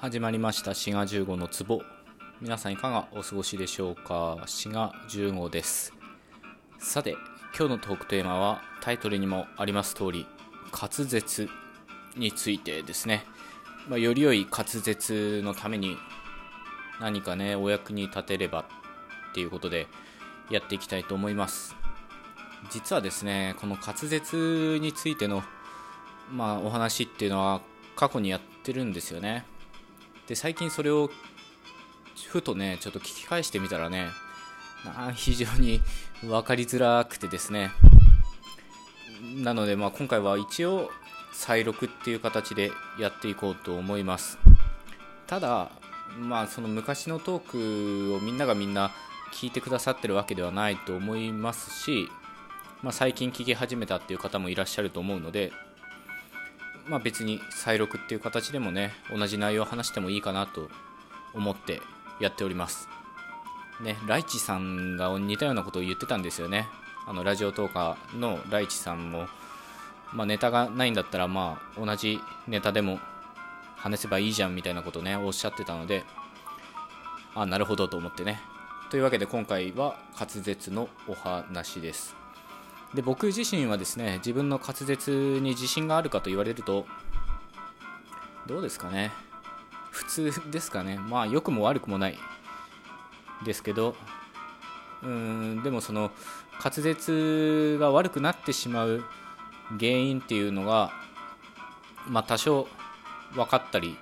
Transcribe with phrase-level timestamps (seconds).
[0.00, 0.74] 始まりました。
[0.74, 1.82] 滋賀15の壺。
[2.40, 4.38] 皆さんいかがお過ごしでしょうか？
[4.46, 5.92] 滋賀15です。
[6.78, 7.16] さて
[7.54, 10.26] 今日のトークテーマはタイトルにもあります通り
[10.72, 11.50] 滑舌
[12.16, 13.26] についてですね、
[13.90, 15.98] まあ、より良い滑舌のために
[16.98, 19.86] 何かねお役に立てればっていうことで
[20.50, 21.76] やっていきたいと思います。
[22.70, 25.42] 実はですねこの滑舌についての
[26.32, 27.60] まあお話っていうのは
[27.96, 29.44] 過去にやってるんですよね。
[30.30, 31.10] で最近それを
[32.28, 34.10] ふとねちょっと聞き返してみたらね
[35.16, 35.80] 非常に
[36.22, 37.72] 分かりづらくてですね。
[39.42, 40.92] なのでまあ今回は一応
[41.32, 42.70] 再録っていう形で
[43.00, 44.38] やっていこうと思います。
[45.26, 45.72] ただ
[46.16, 48.92] まあその昔のトークをみんながみんな
[49.32, 52.08] 聞いてくださってるわけではないと思いますし、
[52.84, 55.50] まあ、最近聞き始めたっていう方もいらっしゃると思うので
[56.90, 60.68] まあ、別に再録っていう形でもね同じ内容を話してもいいかなと
[61.32, 61.80] 思って
[62.18, 62.88] やっております。
[63.80, 66.66] ねライチさんが似たようなことを言ってたんですよね。
[67.06, 69.28] あのラジオトーカーのライチさんも、
[70.12, 72.98] まあ、ネタがないんだったらまあ同じネタでも
[73.76, 76.04] 話せばいいじゃんみたいなことねおっしゃってたので
[77.36, 78.40] あなるほどと思ってね。
[78.90, 82.19] というわけで今回は滑舌のお話です。
[82.94, 85.10] で僕自身はですね自分の滑舌
[85.40, 86.86] に自信があるかと言われると
[88.46, 89.12] どうですかね。
[89.90, 90.98] 普通ですかね。
[90.98, 92.18] まあ良くも悪くもない。
[93.44, 93.94] ですけど
[95.02, 96.10] うんでもその
[96.62, 99.02] 滑舌が悪くなってしまう
[99.78, 100.92] 原因っていうのが
[102.06, 102.68] まあ多少
[103.34, 103.96] 分かったり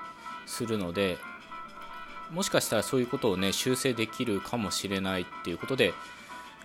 [0.46, 1.18] するので
[2.32, 5.94] もしかしたらそういうことをね修正できるかもしれないっていうことで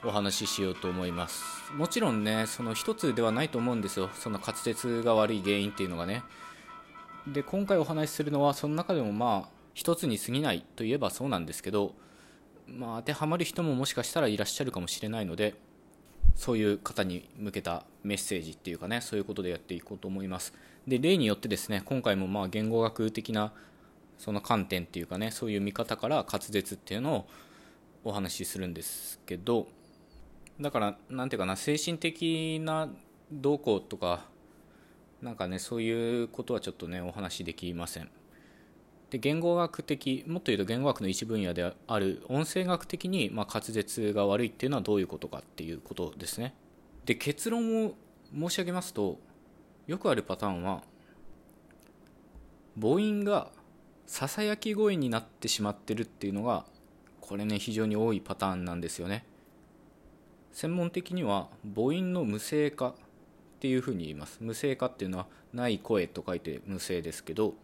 [0.06, 1.72] お話ししようと思います。
[1.74, 4.10] もちろんねその一つではないと思うんですよ。
[4.14, 6.24] その滑舌が悪い原因っていうのがね。
[7.28, 11.96] で今回お話しするのはその中でもまあ一つに過ぎないといえばそうなんですけど
[12.68, 15.56] まあ当てはまる人ももしかしたらいらっしゃるかもしれないので
[16.36, 20.54] そういう方に向けたメッセージっていうかねそういうことでやっていこうと思います。
[20.86, 23.54] で例によってですね今回もまあ言語学的な
[24.18, 27.28] その観点っていうかねそういう見方から滑舌っていうのを
[28.04, 29.68] お話しするんですけど
[30.60, 32.90] だからなんていうかな精神的な
[33.32, 34.26] 動向とか
[35.22, 38.10] なんかねそういうことはちょっとねお話しできません。
[39.10, 46.56] で言語学的もっと言うと言語学の一分野である音声学的に、まあ、滑舌が悪いっていうのはどういうことかっていうことですね。
[47.06, 47.94] で結論を
[48.36, 49.20] 申し上げますと
[49.86, 50.84] よくあるパターンは
[52.80, 53.52] 母音が
[54.08, 56.66] ささやき声になってしまってるっていうのが
[57.22, 59.26] これね非常に多いパターンなんですよね。
[60.54, 62.94] 専門的には母音の無声化っ
[63.60, 64.38] ていうふうに言います。
[64.40, 67.56] 無声化っていうのはない声と書いて無声ですけど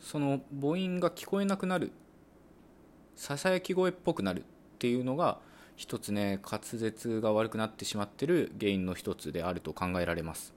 [0.00, 1.92] その母音が聞こえなくなる
[3.16, 4.44] ささやき声っぽくなるっ
[4.78, 5.38] ていうのが
[5.76, 10.54] 一つね滑舌が悪くなってしまってる原因の一つであると考えられます。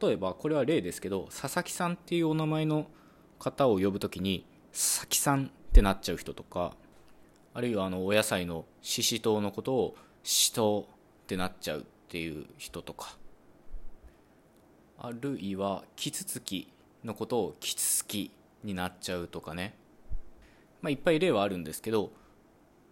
[0.00, 2.86] 例えばこれは例ですけど佐々木さんっていうお名前の
[3.38, 6.74] 方を呼ぶときに佐々木さんってなっちゃう人とか
[7.56, 13.16] あるいはあのお野菜のししとうのことをしとうってなっちゃうっていう人とか。
[14.98, 16.70] あるいはキツツキ
[17.02, 18.30] のことをキツツキ
[18.62, 19.74] になっちゃうとかね。
[20.82, 22.12] まあいっぱい例はあるんですけど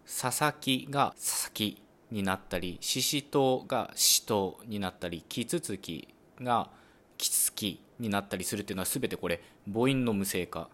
[0.03, 6.07] 佐々木が佐々木になったりししとうがしとうになったりキツツキ
[6.41, 6.71] が
[7.19, 10.69] キツツキになったりするっていうのは全てこれ母音の無声化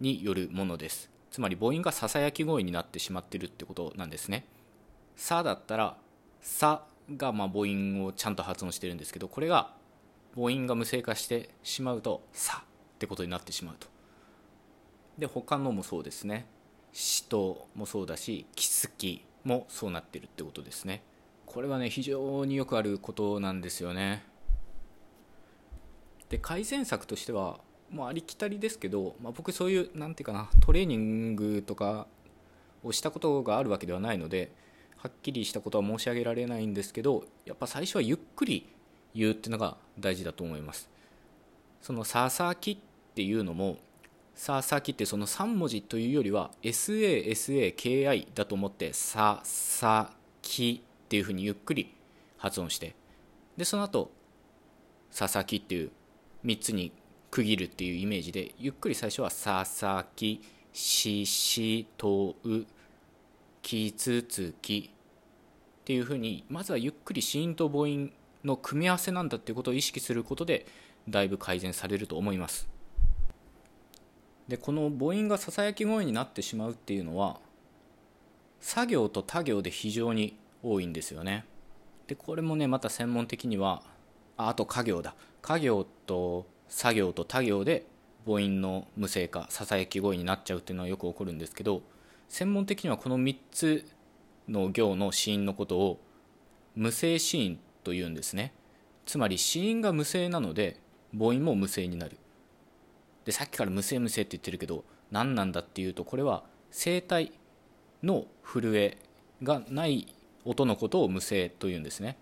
[0.00, 1.15] によるものです。
[1.36, 4.46] つまり母音がささやき声になってしまってるってことなんですね
[5.16, 5.98] 「さ」だったら
[6.40, 9.74] 「さ」がま母音をちゃんと発音してるんですけどこれが
[10.34, 13.86] 母音が無声化してしまうと「さ」ってことになってしまうと。
[15.18, 16.46] で他のもそうですね
[16.94, 21.02] 「し」ともそうだし「きつき」もそうなってるってことですね。
[21.44, 24.24] これはね非常によくあることなんですよね。
[26.30, 27.60] で改善策としては
[27.90, 32.06] もうありきたりですけど、まあ、僕そういうなんていうかなトレーニングとか
[32.82, 34.52] をしたことがあるわけではないので
[34.96, 38.68] はっきりしたことは申し上げられないんですけどやっぱ最初はゆっくり
[39.14, 40.90] 言うっていうのが大事だと思います。
[41.80, 42.78] その「ささき」っ
[43.14, 43.78] ていうのも
[44.34, 50.12] 「ささき」ってその3文字というよりは SASAKI だと思って「ささ
[50.42, 51.94] き」っていうふうにゆっくり
[52.36, 52.94] 発音して
[53.56, 54.10] でその後
[55.10, 55.90] ささき」っていう
[56.44, 56.92] 3つに
[57.36, 60.40] 区切るっていうイメージでゆっくり最初は「ささき」
[60.72, 62.64] 「ししとう」
[63.60, 68.10] 「きつつき」っていうふうにまずはゆっくり子音と母音
[68.42, 70.66] の組み合わせなんだっていうことを意識することで
[71.06, 72.70] だいぶ改善されると思います。
[74.48, 77.38] でこの母音がささやき声になってしまうっていうのは
[78.60, 81.44] 作業と他行で非常に多いんですよね。
[82.06, 83.82] でこれもねまた専門的には
[84.38, 85.14] ああと家行だ。
[85.42, 87.86] 家行と作業と他行で
[88.24, 91.82] 母音の無声化ささやき声になっちゃうっていうのはよく起こるんですけど
[92.28, 93.84] 専門的にはこの3つ
[94.48, 96.00] の行の子音のことを
[96.74, 98.52] 無声子音というんですね。
[99.06, 100.78] つまり子音が無声なので
[101.16, 102.18] 母音も無声になる。
[103.24, 107.32] でさっきから無声無声って言ってるけど何なんだっていうとこれは声帯
[108.02, 108.98] の震え
[109.42, 110.06] がない
[110.44, 112.18] 音のことを無声というんですね。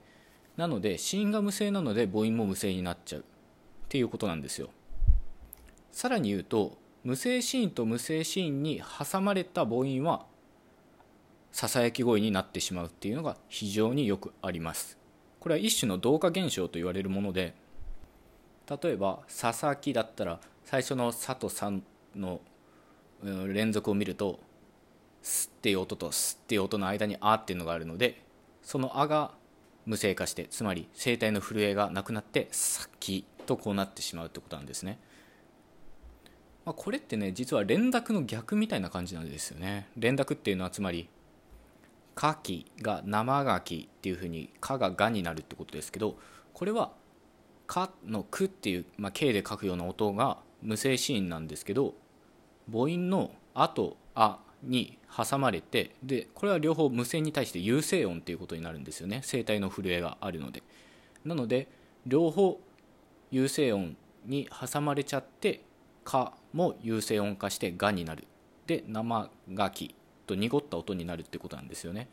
[0.56, 3.24] なので子音が無声なので母音も無声になっちゃう。
[3.84, 4.70] っていうことなんですよ。
[5.92, 10.26] さらに言うと無声子音と無声子音に挟まれた母音は
[11.52, 14.98] ささやき声になってしまうっていうのが非常によくあります。
[15.38, 17.54] これは一種の同化現象と言われるもので
[18.68, 21.70] 例えば「佐々木」だったら最初の「さ」と「さ」
[22.16, 22.40] の
[23.22, 24.40] 連続を見ると
[25.22, 28.22] 「す」っていう音と「す」っていう音の間に「あ」っていうのがあるので
[28.62, 29.32] その「あ」が
[29.84, 34.98] 無声化してつまり声帯の震えがなくなって「さき」とこうなってしまうってことなんですね。
[36.64, 39.88] まあ、これってね実は連絡の逆みたいな感じなんですよね。
[39.96, 41.08] 連絡っていうのはつまり
[42.14, 46.18] 「かき」が「生がき」っていうふうに「か」が「が」になるってことですけど
[46.52, 46.92] これは
[47.66, 51.94] 「か」の「く」っていう、まあ、K で書くような音が無声子音なんですけど
[52.70, 60.62] 母音の「あ」と「あ」に挟まれてでこれは両方無声に対して有声音っていうことになるんですよね声帯の震えがあるので
[61.24, 61.68] なので
[62.06, 62.60] 両方
[63.34, 63.96] 有声音
[64.26, 65.64] に挟まれちゃって
[66.04, 68.28] 「か」も有声音化して「が」になる。
[68.68, 72.08] で生がきと濁った音になるってことなんですよね。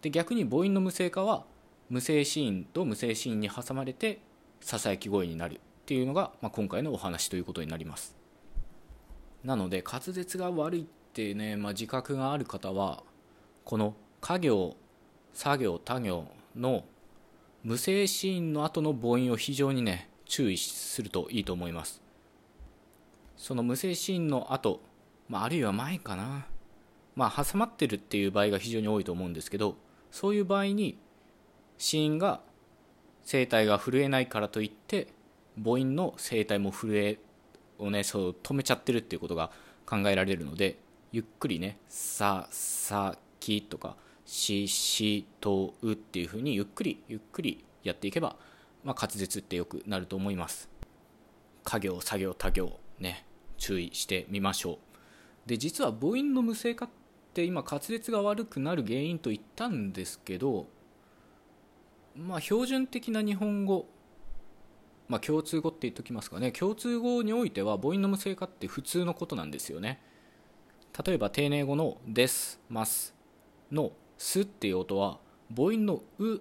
[0.00, 1.44] で逆に母音の無声化は
[1.90, 4.20] 無声子音と無声子音に挟まれて
[4.62, 8.16] ささやき声になるっていうのが、まあ、今回のお話ということになります。
[9.44, 13.02] なので滑舌が悪いってね、まあ、自覚がある方は
[13.66, 14.76] この家業
[15.34, 16.26] 作業他行
[16.56, 16.86] の
[17.62, 22.02] 無声シーンの後の母音を非常にね注意するといいと思います。
[23.36, 24.80] その無声シーンの後、
[25.28, 26.46] まあ、あるいは前かな。
[27.16, 29.76] まあ挟まってるっていう場合が非常に多いと思うんですけど
[30.10, 30.98] そういう場合に
[31.78, 32.40] 子音が
[33.24, 35.08] 声帯が震えないからといって
[35.62, 37.18] 母音の声帯も震え
[37.78, 39.50] をねそう止めちゃってるっていうことが
[39.86, 40.78] 考えられるので
[41.12, 43.96] ゆっくりね「さ」「さ」「き」とか
[44.26, 48.36] 「し」「し」「と」「う」っていうふうにゆっくりゆっくりやっていけば、
[48.84, 50.68] まあ、滑舌ってよくなると思います。
[51.64, 53.26] 家業作業他行ね
[53.56, 54.72] 注意してみましょ
[55.46, 55.48] う。
[55.48, 56.88] で実は母音の無声化っ
[57.32, 60.68] て今滑舌が悪くなる原因と言ったんですけど
[62.16, 63.88] まあ標準的な日本語
[65.06, 66.50] まあ、共通語って言っときますかね。
[66.50, 70.00] 共通語においては母音の無声化って普通のことなんですよね。
[71.06, 73.14] 例えば丁寧語の「です」「ます」
[73.70, 75.18] の「す」っていう音は
[75.54, 76.40] 母音の「う」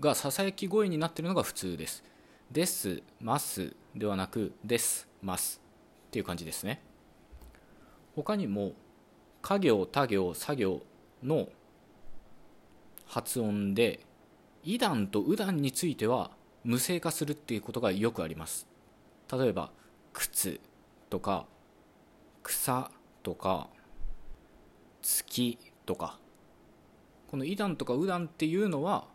[0.00, 2.04] がささやき声になっているのが普通です。
[2.50, 5.60] ですますではなくですます
[6.08, 6.82] っていう感じですね。
[8.14, 8.72] 他にも
[9.40, 10.82] 家業他行作業
[11.22, 11.48] の
[13.06, 14.00] 発音で
[14.64, 16.30] イダとウダンについては
[16.64, 18.66] 無声化するっていうことがよくあります。
[19.32, 19.70] 例えば
[20.12, 20.60] 靴
[21.10, 21.46] とか
[22.42, 22.90] 草
[23.22, 23.68] とか
[25.02, 26.18] 月とか。
[27.32, 29.06] このイダンとかウダンっていうのは、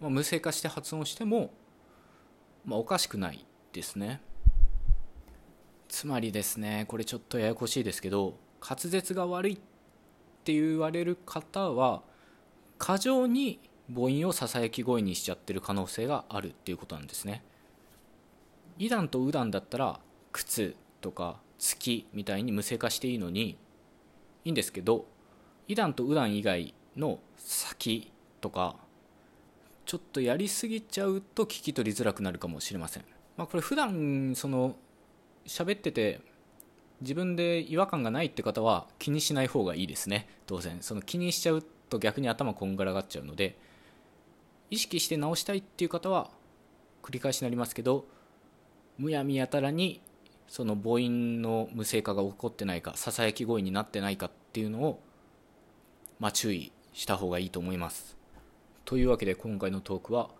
[0.00, 1.50] まあ、無声化して発音しても、
[2.64, 4.20] まあ、おかしくないですね。
[5.88, 9.58] つまりですねこれちょっとややこしいですけど滑舌が悪いっ
[10.44, 12.02] て言われる方は
[12.76, 13.58] 過剰に
[13.92, 17.42] 母音をささやき声にしちゃってる可能性があるっていうことなんですね。
[18.78, 19.98] イダンとウダンだったら
[20.30, 23.56] 靴とか月みたいに無声化していいのに
[24.44, 25.06] いいんですけど
[25.66, 28.76] イダンとウダン以外の先とか
[29.88, 33.04] ちょっとやりすぎちゃうと聞き取りづらくなるかもしれません。
[33.38, 34.76] まあこれ普段その
[35.46, 36.20] 喋ってて
[37.00, 40.28] 自分で違和感がないって方は気にしない方がいいですね。
[40.46, 40.76] 当然。
[40.82, 43.56] その気にしちゃうと逆に頭こんがらがっちゃうので
[44.70, 46.30] 意識して直したいっていう方は
[47.02, 48.04] 繰り返しになりますけど
[48.98, 50.02] むやみやたらに
[50.48, 55.00] その母音の無声化が起こってないかささやき声になってないかっていうのを、
[56.18, 58.17] まあ、注意した方がいいと思います。
[58.88, 60.30] というわけで今回のトークは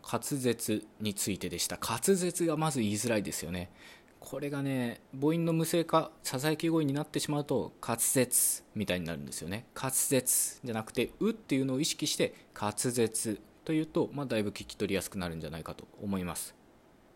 [0.00, 1.76] 滑舌についてでした。
[1.82, 3.72] 滑舌がまず言いづらいですよね。
[4.20, 9.66] これがね母音の無声化ささやき声になってしまうと滑舌みたいになるんですよね。
[9.74, 16.54] 滑舌じゃなくて「う」っていうのを意識して滑舌というと、まあ、だいぶ聞き取りやすくなるんじゃないかと思います。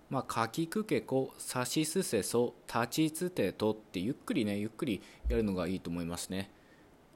[0.08, 6.50] まあ、かきくけこ、さしすせそ、立ちつてとってゆっくりね、ゆっくりやるのがいいと思いますね。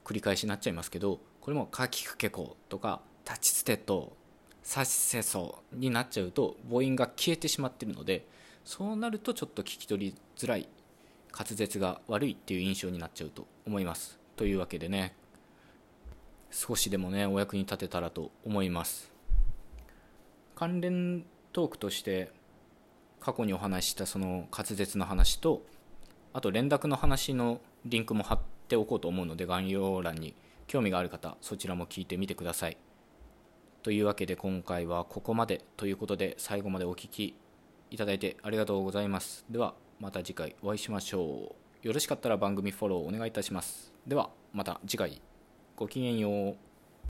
[0.05, 4.15] 繰り返しになっちゃいますけど、これもかきくけことか、立ちつてと、
[4.63, 8.27] さしせそになっちゃうと母音が消えてしまってるので、
[8.63, 10.67] そうなるとちょっと聞き取りづらい、
[11.31, 14.19] 滑舌が悪いっていう印象になっちゃうと思います。
[14.35, 15.15] というわけでね、
[16.51, 19.15] 少しでもね、お役に立てたらと思います。
[20.55, 22.31] 関連トークとして
[23.19, 25.65] 過去にお話ししたその滑舌の話と
[26.31, 30.33] あと連絡の話のリンクも貼っておこうと思うので概要欄に
[30.67, 32.77] 興味がある方そちらも聞いてみてください
[33.85, 37.35] というわけで今回はここまでということで最後までお聴き
[37.91, 39.45] いただいてありがとうございます。
[39.47, 41.87] ではまた次回お会いしましょう。
[41.87, 43.93] よろしかったら番組フォローお願いいたします。
[44.07, 45.21] ではまた次回。
[45.75, 46.64] ごきげんよう。